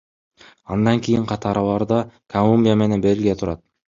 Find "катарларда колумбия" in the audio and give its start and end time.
1.33-2.75